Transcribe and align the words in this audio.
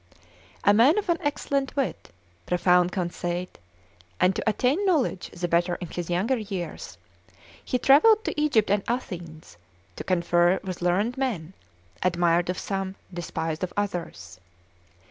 A 0.63 0.73
man 0.73 0.97
of 0.97 1.09
an 1.09 1.19
excellent 1.21 1.75
wit, 1.75 2.09
profound 2.47 2.91
conceit; 2.91 3.59
and 4.19 4.35
to 4.35 4.43
attain 4.49 4.83
knowledge 4.83 5.29
the 5.29 5.47
better 5.47 5.75
in 5.75 5.89
his 5.89 6.09
younger 6.09 6.39
years, 6.39 6.97
he 7.63 7.77
travelled 7.77 8.23
to 8.25 8.41
Egypt 8.41 8.71
and 8.71 8.81
Athens, 8.87 9.57
to 9.97 10.03
confer 10.03 10.59
with 10.63 10.81
learned 10.81 11.19
men, 11.19 11.53
admired 12.01 12.49
of 12.49 12.57
some, 12.57 12.95
despised 13.13 13.63
of 13.63 13.73
others. 13.77 14.39